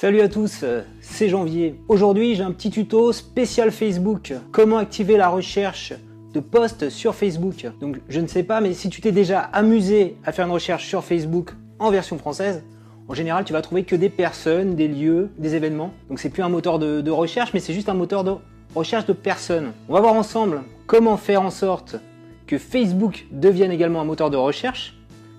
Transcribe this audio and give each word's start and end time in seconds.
Salut 0.00 0.22
à 0.22 0.30
tous, 0.30 0.60
euh, 0.62 0.80
c'est 1.02 1.28
Janvier. 1.28 1.78
Aujourd'hui, 1.86 2.34
j'ai 2.34 2.42
un 2.42 2.52
petit 2.52 2.70
tuto 2.70 3.12
spécial 3.12 3.70
Facebook. 3.70 4.32
Comment 4.50 4.78
activer 4.78 5.18
la 5.18 5.28
recherche 5.28 5.92
de 6.32 6.40
posts 6.40 6.88
sur 6.88 7.14
Facebook. 7.14 7.66
Donc, 7.82 8.00
je 8.08 8.20
ne 8.20 8.26
sais 8.26 8.42
pas, 8.42 8.62
mais 8.62 8.72
si 8.72 8.88
tu 8.88 9.02
t'es 9.02 9.12
déjà 9.12 9.40
amusé 9.40 10.16
à 10.24 10.32
faire 10.32 10.46
une 10.46 10.52
recherche 10.52 10.86
sur 10.86 11.04
Facebook 11.04 11.50
en 11.78 11.90
version 11.90 12.16
française, 12.16 12.62
en 13.08 13.14
général, 13.14 13.44
tu 13.44 13.52
vas 13.52 13.60
trouver 13.60 13.84
que 13.84 13.94
des 13.94 14.08
personnes, 14.08 14.74
des 14.74 14.88
lieux, 14.88 15.28
des 15.36 15.54
événements. 15.54 15.92
Donc, 16.08 16.18
c'est 16.18 16.30
plus 16.30 16.42
un 16.42 16.48
moteur 16.48 16.78
de, 16.78 17.02
de 17.02 17.10
recherche, 17.10 17.52
mais 17.52 17.60
c'est 17.60 17.74
juste 17.74 17.90
un 17.90 17.94
moteur 17.94 18.24
de 18.24 18.36
recherche 18.74 19.04
de 19.04 19.12
personnes. 19.12 19.72
On 19.90 19.92
va 19.92 20.00
voir 20.00 20.14
ensemble 20.14 20.62
comment 20.86 21.18
faire 21.18 21.42
en 21.42 21.50
sorte 21.50 21.96
que 22.46 22.56
Facebook 22.56 23.26
devienne 23.32 23.70
également 23.70 24.00
un 24.00 24.06
moteur 24.06 24.30
de 24.30 24.38
recherche 24.38 24.94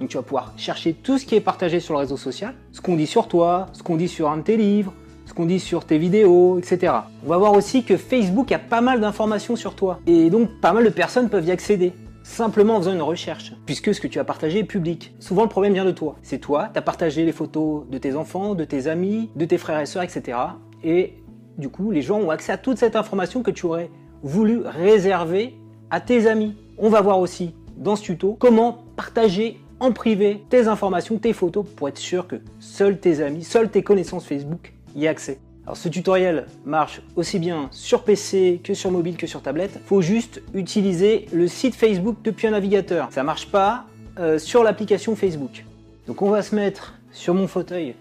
donc 0.00 0.08
tu 0.08 0.16
vas 0.16 0.22
pouvoir 0.22 0.52
chercher 0.56 0.92
tout 0.92 1.18
ce 1.18 1.26
qui 1.26 1.34
est 1.34 1.40
partagé 1.40 1.80
sur 1.80 1.94
le 1.94 2.00
réseau 2.00 2.16
social, 2.16 2.54
ce 2.72 2.80
qu'on 2.80 2.96
dit 2.96 3.06
sur 3.06 3.28
toi, 3.28 3.66
ce 3.72 3.82
qu'on 3.82 3.96
dit 3.96 4.08
sur 4.08 4.30
un 4.30 4.38
de 4.38 4.42
tes 4.42 4.56
livres, 4.56 4.92
ce 5.24 5.34
qu'on 5.34 5.46
dit 5.46 5.60
sur 5.60 5.84
tes 5.84 5.98
vidéos, 5.98 6.58
etc. 6.58 6.92
On 7.24 7.28
va 7.28 7.38
voir 7.38 7.52
aussi 7.52 7.84
que 7.84 7.96
Facebook 7.96 8.52
a 8.52 8.58
pas 8.58 8.80
mal 8.80 9.00
d'informations 9.00 9.56
sur 9.56 9.74
toi 9.74 10.00
et 10.06 10.30
donc 10.30 10.60
pas 10.60 10.72
mal 10.72 10.84
de 10.84 10.90
personnes 10.90 11.28
peuvent 11.28 11.46
y 11.46 11.50
accéder 11.50 11.92
simplement 12.22 12.74
en 12.74 12.78
faisant 12.80 12.92
une 12.92 13.02
recherche, 13.02 13.52
puisque 13.66 13.94
ce 13.94 14.00
que 14.00 14.08
tu 14.08 14.18
as 14.18 14.24
partagé 14.24 14.58
est 14.58 14.64
public. 14.64 15.14
Souvent 15.20 15.42
le 15.42 15.48
problème 15.48 15.74
vient 15.74 15.84
de 15.84 15.92
toi. 15.92 16.16
C'est 16.22 16.38
toi, 16.38 16.68
tu 16.72 16.78
as 16.78 16.82
partagé 16.82 17.24
les 17.24 17.32
photos 17.32 17.84
de 17.88 17.98
tes 17.98 18.16
enfants, 18.16 18.56
de 18.56 18.64
tes 18.64 18.88
amis, 18.88 19.30
de 19.36 19.44
tes 19.44 19.58
frères 19.58 19.80
et 19.80 19.86
sœurs, 19.86 20.02
etc. 20.02 20.36
Et 20.82 21.14
du 21.56 21.68
coup, 21.68 21.92
les 21.92 22.02
gens 22.02 22.18
ont 22.18 22.30
accès 22.30 22.52
à 22.52 22.58
toute 22.58 22.78
cette 22.78 22.96
information 22.96 23.42
que 23.42 23.52
tu 23.52 23.66
aurais 23.66 23.90
voulu 24.22 24.60
réserver 24.64 25.54
à 25.90 26.00
tes 26.00 26.26
amis. 26.26 26.56
On 26.78 26.88
va 26.88 27.00
voir 27.00 27.20
aussi 27.20 27.54
dans 27.76 27.94
ce 27.94 28.02
tuto 28.02 28.36
comment 28.38 28.78
partager 28.96 29.60
en 29.80 29.92
privé 29.92 30.42
tes 30.48 30.68
informations, 30.68 31.18
tes 31.18 31.32
photos 31.32 31.66
pour 31.76 31.88
être 31.88 31.98
sûr 31.98 32.26
que 32.26 32.36
seuls 32.60 32.98
tes 32.98 33.20
amis, 33.20 33.44
seuls 33.44 33.70
tes 33.70 33.82
connaissances 33.82 34.26
Facebook 34.26 34.72
y 34.94 35.04
aient 35.04 35.08
accès. 35.08 35.38
Alors 35.66 35.76
ce 35.76 35.88
tutoriel 35.88 36.46
marche 36.64 37.02
aussi 37.16 37.40
bien 37.40 37.68
sur 37.72 38.04
PC 38.04 38.60
que 38.62 38.72
sur 38.72 38.92
mobile 38.92 39.16
que 39.16 39.26
sur 39.26 39.42
tablette. 39.42 39.80
Faut 39.84 40.00
juste 40.00 40.40
utiliser 40.54 41.26
le 41.32 41.48
site 41.48 41.74
Facebook 41.74 42.18
depuis 42.22 42.46
un 42.46 42.52
navigateur. 42.52 43.08
Ça 43.10 43.24
marche 43.24 43.50
pas 43.50 43.84
euh, 44.18 44.38
sur 44.38 44.62
l'application 44.62 45.16
Facebook. 45.16 45.64
Donc 46.06 46.22
on 46.22 46.30
va 46.30 46.42
se 46.42 46.54
mettre 46.54 46.94
sur 47.10 47.34
mon 47.34 47.48
fauteuil 47.48 47.96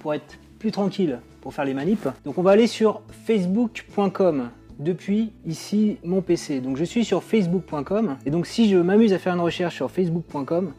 pour 0.00 0.12
être 0.12 0.38
plus 0.58 0.70
tranquille 0.70 1.18
pour 1.40 1.54
faire 1.54 1.64
les 1.64 1.72
manips. 1.72 2.08
Donc 2.26 2.36
on 2.36 2.42
va 2.42 2.50
aller 2.50 2.66
sur 2.66 3.00
facebook.com 3.24 4.50
depuis 4.78 5.32
ici 5.46 5.96
mon 6.04 6.20
PC. 6.20 6.60
Donc 6.60 6.76
je 6.76 6.84
suis 6.84 7.06
sur 7.06 7.22
facebook.com 7.22 8.16
et 8.26 8.30
donc 8.30 8.46
si 8.46 8.68
je 8.68 8.76
m'amuse 8.76 9.14
à 9.14 9.18
faire 9.18 9.34
une 9.34 9.40
recherche 9.40 9.76
sur 9.76 9.90
facebook.com, 9.90 10.72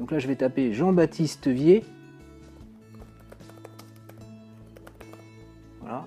donc 0.00 0.12
là, 0.12 0.18
je 0.18 0.26
vais 0.26 0.34
taper 0.34 0.72
Jean-Baptiste 0.72 1.46
Vier. 1.48 1.84
Voilà. 5.82 6.06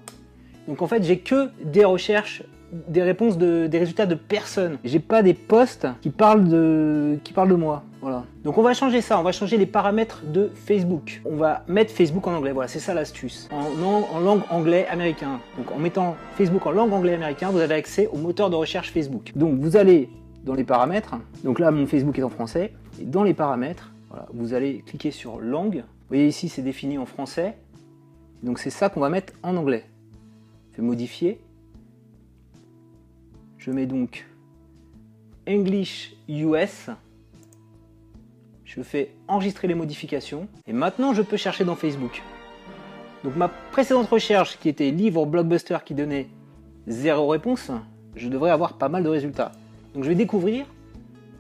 Donc 0.68 0.82
en 0.82 0.88
fait, 0.88 1.04
j'ai 1.04 1.20
que 1.20 1.52
des 1.64 1.86
recherches, 1.86 2.42
des 2.88 3.04
réponses, 3.04 3.38
de, 3.38 3.68
des 3.68 3.78
résultats 3.78 4.08
de 4.08 4.16
personnes. 4.16 4.80
J'ai 4.84 5.00
pas 5.00 5.22
des 5.22 5.36
posts 5.36 5.86
qui 6.02 6.10
parlent 6.10 6.50
de, 6.50 7.20
moi. 7.56 7.84
Voilà. 8.02 8.24
Donc 8.44 8.58
on 8.58 8.64
va 8.64 8.74
changer 8.74 9.00
ça, 9.00 9.20
on 9.20 9.24
va 9.24 9.32
changer 9.32 9.58
les 9.58 9.68
paramètres 9.68 10.24
de 10.26 10.50
Facebook. 10.56 11.22
On 11.24 11.36
va 11.36 11.64
mettre 11.68 11.94
Facebook 11.94 12.26
en 12.26 12.34
anglais, 12.34 12.52
voilà, 12.52 12.68
c'est 12.68 12.80
ça 12.80 12.96
l'astuce. 12.96 13.48
En, 13.52 14.16
en, 14.16 14.20
langue 14.22 14.42
anglais 14.50 14.88
américain. 14.88 15.40
Donc 15.56 15.72
en 15.72 15.78
mettant 15.78 16.16
Facebook 16.36 16.66
en 16.66 16.72
langue 16.72 16.94
anglais 16.94 17.14
américain, 17.14 17.52
vous 17.52 17.60
avez 17.60 17.76
accès 17.76 18.10
au 18.12 18.18
moteur 18.18 18.50
de 18.50 18.56
recherche 18.56 18.92
Facebook. 18.92 19.34
Donc 19.36 19.60
vous 19.60 19.78
allez 19.78 20.10
dans 20.44 20.56
les 20.56 20.64
paramètres, 20.64 21.16
donc 21.44 21.60
là 21.60 21.70
mon 21.70 21.86
Facebook 21.86 22.18
est 22.18 22.24
en 22.24 22.30
français, 22.30 22.74
et 23.02 23.06
dans 23.06 23.24
les 23.24 23.34
paramètres, 23.34 23.92
vous 24.34 24.54
allez 24.54 24.84
cliquer 24.86 25.12
sur 25.12 25.40
langue. 25.40 25.78
Vous 25.78 26.08
voyez 26.10 26.28
ici, 26.28 26.50
c'est 26.50 26.62
défini 26.62 26.98
en 26.98 27.06
français. 27.06 27.58
Donc 28.44 28.60
c'est 28.60 28.70
ça 28.70 28.90
qu'on 28.90 29.00
va 29.00 29.10
mettre 29.10 29.34
en 29.42 29.56
anglais. 29.58 29.86
Je 30.72 30.78
vais 30.78 30.84
modifier. 30.84 31.40
Je 33.58 33.72
mets 33.72 33.86
donc 33.86 34.28
English 35.48 36.16
US. 36.28 36.90
Je 38.66 38.82
fais 38.82 39.14
enregistrer 39.28 39.68
les 39.68 39.76
modifications. 39.76 40.48
Et 40.68 40.74
maintenant, 40.74 41.14
je 41.14 41.22
peux 41.22 41.38
chercher 41.38 41.64
dans 41.64 41.76
Facebook. 41.76 42.22
Donc 43.24 43.36
ma 43.36 43.48
précédente 43.48 44.10
recherche, 44.10 44.60
qui 44.60 44.68
était 44.68 44.92
livre 44.92 45.26
blockbuster 45.26 45.78
qui 45.86 45.94
donnait 45.94 46.28
zéro 46.88 47.28
réponse, 47.28 47.72
je 48.16 48.28
devrais 48.28 48.52
avoir 48.52 48.78
pas 48.78 48.90
mal 48.90 49.04
de 49.04 49.10
résultats. 49.10 49.54
Donc 49.94 50.04
je 50.04 50.10
vais 50.10 50.16
découvrir 50.16 50.66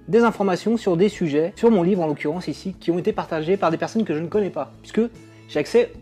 des 0.07 0.23
informations 0.23 0.77
sur 0.77 0.97
des 0.97 1.09
sujets, 1.09 1.53
sur 1.55 1.71
mon 1.71 1.83
livre 1.83 2.01
en 2.01 2.07
l'occurrence 2.07 2.47
ici, 2.47 2.75
qui 2.79 2.91
ont 2.91 2.99
été 2.99 3.13
partagés 3.13 3.57
par 3.57 3.71
des 3.71 3.77
personnes 3.77 4.03
que 4.03 4.13
je 4.13 4.19
ne 4.19 4.27
connais 4.27 4.49
pas, 4.49 4.71
puisque 4.81 5.01
j'ai 5.47 5.59
accès 5.59 5.93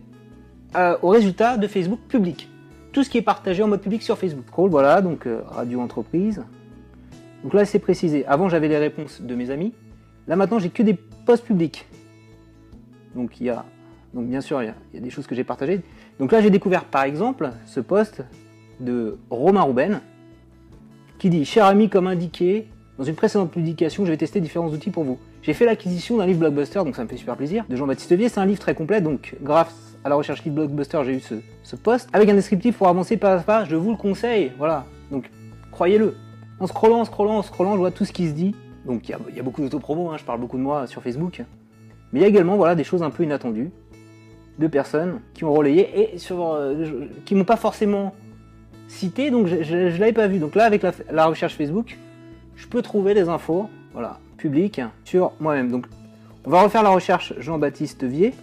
euh, 0.76 0.98
aux 1.02 1.10
résultats 1.10 1.58
de 1.58 1.68
Facebook 1.68 2.00
public. 2.08 2.50
Tout 2.92 3.04
ce 3.04 3.10
qui 3.10 3.18
est 3.18 3.22
partagé 3.22 3.64
en 3.64 3.68
mode 3.68 3.82
public 3.82 4.02
sur 4.02 4.18
Facebook. 4.18 4.46
voilà, 4.70 5.02
donc 5.02 5.26
euh, 5.26 5.42
radio 5.48 5.80
entreprise. 5.80 6.44
Donc 7.44 7.54
là 7.54 7.66
c'est 7.66 7.80
précisé. 7.80 8.26
Avant 8.26 8.50
j'avais 8.50 8.68
les 8.68 8.78
réponses 8.78 9.22
de 9.22 9.36
mes 9.36 9.50
amis. 9.50 9.74
Là 10.28 10.36
maintenant 10.36 10.60
j'ai 10.60 10.70
que 10.70 10.84
des 10.84 10.94
posts 10.94 11.46
publics. 11.46 11.88
Donc 13.16 13.40
il 13.40 13.48
y 13.48 13.50
a, 13.50 13.66
donc 14.14 14.28
bien 14.28 14.42
sûr 14.42 14.62
il 14.62 14.68
y 14.68 14.70
a, 14.70 14.76
il 14.94 15.00
y 15.00 15.02
a 15.02 15.04
des 15.04 15.10
choses 15.10 15.28
que 15.28 15.36
j'ai 15.36 15.44
partagées. 15.44 15.82
Donc 16.20 16.32
là 16.32 16.42
j'ai 16.42 16.50
découvert 16.50 16.86
par 16.86 17.04
exemple 17.04 17.50
ce 17.66 17.80
post 17.80 18.24
de 18.80 19.18
Romain 19.30 19.62
Rouben 19.62 20.02
qui 21.18 21.30
dit 21.30 21.46
cher 21.46 21.66
ami 21.66 21.90
comme 21.90 22.08
indiqué 22.08 22.68
dans 22.98 23.04
une 23.04 23.16
précédente 23.16 23.52
publication, 23.52 24.06
je 24.06 24.12
vais 24.12 24.18
tester 24.18 24.42
différents 24.42 24.70
outils 24.70 24.92
pour 24.92 25.04
vous. 25.04 25.18
J'ai 25.42 25.54
fait 25.54 25.66
l'acquisition 25.66 26.18
d'un 26.18 26.26
livre 26.26 26.40
blockbuster, 26.40 26.80
donc 26.80 26.96
ça 26.96 27.04
me 27.04 27.08
fait 27.08 27.18
super 27.18 27.36
plaisir, 27.36 27.66
de 27.68 27.76
Jean-Baptiste 27.76 28.14
Vier. 28.14 28.30
C'est 28.30 28.40
un 28.40 28.46
livre 28.46 28.60
très 28.60 28.76
complet, 28.76 29.02
donc 29.02 29.36
grâce 29.42 29.98
à 30.04 30.10
la 30.10 30.16
recherche 30.16 30.44
livre 30.44 30.56
blockbuster, 30.56 31.00
j'ai 31.06 31.14
eu 31.14 31.20
ce, 31.20 31.36
ce, 31.64 31.76
post. 31.76 32.10
Avec 32.14 32.30
un 32.30 32.34
descriptif 32.34 32.78
pour 32.78 32.88
avancer 32.88 33.18
pas 33.18 33.36
à 33.36 33.40
pas, 33.40 33.66
je 33.66 33.76
vous 33.76 33.92
le 33.92 33.98
conseille. 33.98 34.52
Voilà, 34.58 34.86
donc 35.12 35.30
croyez-le. 35.72 36.16
En 36.60 36.68
scrollant, 36.68 37.00
en 37.00 37.06
scrollant, 37.06 37.38
en 37.38 37.42
scrollant, 37.42 37.74
je 37.74 37.80
vois 37.80 37.92
tout 37.92 38.06
ce 38.06 38.12
qui 38.12 38.28
se 38.28 38.34
dit. 38.34 38.54
Donc 38.86 39.10
il 39.10 39.36
y, 39.36 39.40
a 39.40 39.44
beaucoup 39.44 39.62
d'autopromo, 39.62 40.10
hein, 40.10 40.18
je 40.18 40.24
parle 40.24 40.40
beaucoup 40.40 40.58
de 40.58 40.64
moi 40.64 40.88
sur 40.88 41.02
Facebook. 41.02 41.44
Mais 42.12 42.20
il 42.20 42.22
y 42.22 42.26
a 42.26 42.28
également 42.28 42.56
voilà, 42.56 42.76
des 42.76 42.84
choses 42.84 43.04
un 43.04 43.10
peu 43.10 43.24
inattendues 43.24 43.72
de 44.60 44.68
personnes 44.68 45.22
qui 45.34 45.44
ont 45.44 45.54
relayé 45.54 46.14
et 46.14 46.18
sur, 46.18 46.52
euh, 46.52 47.08
qui 47.26 47.36
m'ont 47.36 47.46
pas 47.46 47.56
forcément 47.56 48.14
cité, 48.88 49.32
donc 49.32 49.48
je, 49.48 49.56
ne 49.56 49.98
l'avais 49.98 50.14
pas 50.14 50.28
vu. 50.28 50.40
Donc 50.40 50.56
là, 50.56 50.66
avec 50.66 50.84
la 51.10 51.26
recherche 51.26 51.56
Facebook, 51.56 51.98
je 52.62 52.68
peux 52.68 52.84
trouver 52.84 53.16
des 53.16 53.28
infos, 53.28 53.68
voilà, 53.92 54.20
publiques 54.38 54.82
sur 55.04 55.32
moi-même. 55.40 55.72
Donc, 55.72 55.88
on 56.46 56.52
va 56.52 56.62
refaire 56.62 56.84
la 56.84 56.92
recherche 56.92 57.34
Jean-Baptiste 57.40 58.04
Vier. 58.04 58.36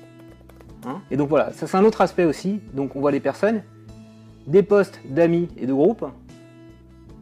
Hein. 0.87 1.01
et 1.11 1.17
donc 1.17 1.29
voilà, 1.29 1.53
ça 1.53 1.67
c'est 1.67 1.77
un 1.77 1.85
autre 1.85 2.01
aspect 2.01 2.25
aussi. 2.25 2.61
Donc 2.73 2.97
on 2.97 3.01
voit 3.01 3.13
les 3.13 3.21
personnes, 3.21 3.63
des 4.47 4.63
posts 4.65 5.01
d'amis 5.09 5.49
et 5.57 5.67
de 5.67 5.73
groupes. 5.73 6.05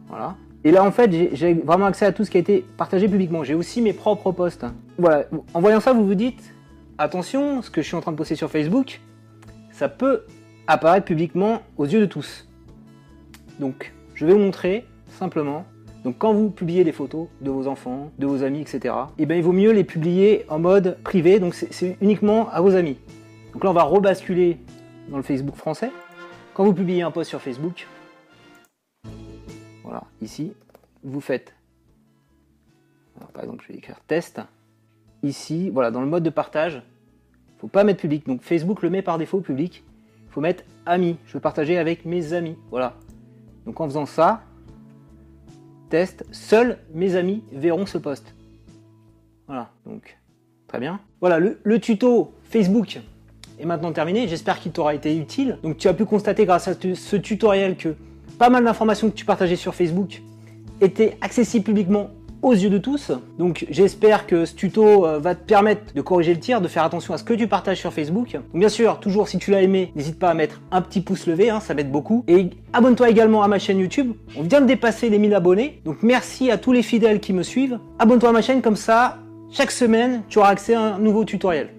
Voilà. 0.07 0.35
Et 0.63 0.71
là 0.71 0.83
en 0.83 0.91
fait, 0.91 1.11
j'ai 1.33 1.53
vraiment 1.53 1.85
accès 1.85 2.05
à 2.05 2.11
tout 2.11 2.25
ce 2.25 2.31
qui 2.31 2.37
a 2.37 2.39
été 2.39 2.65
partagé 2.77 3.07
publiquement. 3.07 3.43
J'ai 3.43 3.53
aussi 3.55 3.81
mes 3.81 3.93
propres 3.93 4.31
posts. 4.31 4.65
Voilà. 4.97 5.25
En 5.53 5.61
voyant 5.61 5.79
ça, 5.79 5.93
vous 5.93 6.05
vous 6.05 6.15
dites, 6.15 6.51
attention, 6.97 7.61
ce 7.61 7.69
que 7.69 7.83
je 7.83 7.87
suis 7.87 7.95
en 7.95 8.01
train 8.01 8.11
de 8.11 8.17
poster 8.17 8.35
sur 8.35 8.49
Facebook, 8.49 9.01
ça 9.71 9.87
peut 9.87 10.23
apparaître 10.65 11.05
publiquement 11.05 11.61
aux 11.77 11.85
yeux 11.85 11.99
de 11.99 12.07
tous. 12.07 12.47
Donc, 13.59 13.93
je 14.15 14.25
vais 14.25 14.33
vous 14.33 14.39
montrer 14.39 14.85
simplement 15.07 15.65
donc 16.03 16.17
quand 16.17 16.33
vous 16.33 16.49
publiez 16.49 16.83
des 16.83 16.91
photos 16.91 17.27
de 17.41 17.49
vos 17.49 17.67
enfants, 17.67 18.11
de 18.17 18.25
vos 18.25 18.43
amis, 18.43 18.61
etc., 18.61 18.95
eh 19.17 19.25
bien, 19.25 19.35
il 19.35 19.43
vaut 19.43 19.51
mieux 19.51 19.71
les 19.71 19.83
publier 19.83 20.45
en 20.49 20.59
mode 20.59 20.97
privé, 21.03 21.39
donc 21.39 21.53
c'est 21.53 21.97
uniquement 22.01 22.49
à 22.49 22.61
vos 22.61 22.75
amis. 22.75 22.97
Donc 23.53 23.63
là, 23.63 23.71
on 23.71 23.73
va 23.73 23.83
rebasculer 23.83 24.57
dans 25.09 25.17
le 25.17 25.23
Facebook 25.23 25.55
français. 25.55 25.91
Quand 26.53 26.63
vous 26.63 26.73
publiez 26.73 27.01
un 27.01 27.11
post 27.11 27.29
sur 27.29 27.41
Facebook, 27.41 27.87
voilà, 29.83 30.03
ici, 30.21 30.53
vous 31.03 31.21
faites, 31.21 31.53
par 33.33 33.43
exemple, 33.43 33.63
je 33.67 33.73
vais 33.73 33.79
écrire 33.79 33.99
test. 34.07 34.41
Ici, 35.23 35.69
voilà, 35.69 35.91
dans 35.91 36.01
le 36.01 36.07
mode 36.07 36.23
de 36.23 36.29
partage, 36.29 36.81
il 37.55 37.59
faut 37.59 37.67
pas 37.67 37.83
mettre 37.83 38.01
public. 38.01 38.27
Donc 38.27 38.43
Facebook 38.43 38.81
le 38.81 38.89
met 38.89 39.01
par 39.01 39.17
défaut 39.17 39.41
public. 39.41 39.83
Il 40.27 40.31
faut 40.31 40.41
mettre 40.41 40.63
amis. 40.85 41.17
Je 41.25 41.33
veux 41.33 41.39
partager 41.39 41.77
avec 41.77 42.05
mes 42.05 42.33
amis. 42.33 42.55
Voilà. 42.69 42.95
Donc 43.65 43.81
en 43.81 43.85
faisant 43.85 44.05
ça, 44.05 44.43
test, 45.89 46.25
seuls 46.31 46.77
mes 46.93 47.15
amis 47.15 47.43
verront 47.51 47.85
ce 47.85 47.97
post. 47.97 48.33
Voilà, 49.47 49.71
donc 49.85 50.17
très 50.67 50.79
bien. 50.79 50.99
Voilà, 51.21 51.39
le, 51.39 51.79
tuto 51.79 52.33
Facebook 52.43 52.99
est 53.59 53.65
maintenant 53.65 53.91
terminé. 53.93 54.27
J'espère 54.27 54.59
qu'il 54.59 54.71
t'aura 54.71 54.93
été 54.93 55.15
utile. 55.15 55.57
Donc 55.63 55.77
tu 55.77 55.87
as 55.87 55.93
pu 55.93 56.05
constater 56.05 56.45
grâce 56.45 56.67
à 56.67 56.73
ce 56.73 57.15
tutoriel 57.15 57.77
que 57.77 57.95
pas 58.37 58.49
mal 58.49 58.63
d'informations 58.63 59.09
que 59.09 59.15
tu 59.15 59.25
partageais 59.25 59.55
sur 59.55 59.73
Facebook 59.73 60.21
étaient 60.81 61.17
accessibles 61.21 61.65
publiquement 61.65 62.11
aux 62.41 62.53
yeux 62.53 62.69
de 62.69 62.77
tous. 62.77 63.11
Donc 63.37 63.65
j'espère 63.69 64.27
que 64.27 64.45
ce 64.45 64.55
tuto 64.55 65.05
euh, 65.05 65.19
va 65.19 65.35
te 65.35 65.43
permettre 65.45 65.93
de 65.93 66.01
corriger 66.01 66.33
le 66.33 66.39
tir, 66.39 66.61
de 66.61 66.67
faire 66.67 66.83
attention 66.83 67.13
à 67.13 67.17
ce 67.17 67.23
que 67.23 67.33
tu 67.33 67.47
partages 67.47 67.79
sur 67.79 67.93
Facebook. 67.93 68.37
Bien 68.53 68.69
sûr, 68.69 68.99
toujours 68.99 69.27
si 69.27 69.37
tu 69.37 69.51
l'as 69.51 69.61
aimé, 69.61 69.91
n'hésite 69.95 70.19
pas 70.19 70.29
à 70.29 70.33
mettre 70.33 70.61
un 70.71 70.81
petit 70.81 71.01
pouce 71.01 71.27
levé, 71.27 71.49
hein, 71.49 71.59
ça 71.59 71.73
m'aide 71.73 71.91
beaucoup. 71.91 72.23
Et 72.27 72.49
abonne-toi 72.73 73.09
également 73.09 73.43
à 73.43 73.47
ma 73.47 73.59
chaîne 73.59 73.79
YouTube. 73.79 74.13
On 74.35 74.43
vient 74.43 74.61
de 74.61 74.65
dépasser 74.65 75.09
les 75.09 75.19
1000 75.19 75.33
abonnés. 75.33 75.81
Donc 75.85 75.97
merci 76.01 76.51
à 76.51 76.57
tous 76.57 76.71
les 76.71 76.83
fidèles 76.83 77.19
qui 77.19 77.33
me 77.33 77.43
suivent. 77.43 77.79
Abonne-toi 77.99 78.29
à 78.29 78.33
ma 78.33 78.41
chaîne 78.41 78.61
comme 78.61 78.75
ça, 78.75 79.17
chaque 79.49 79.71
semaine, 79.71 80.23
tu 80.27 80.39
auras 80.39 80.49
accès 80.49 80.73
à 80.73 80.81
un 80.81 80.99
nouveau 80.99 81.23
tutoriel. 81.23 81.76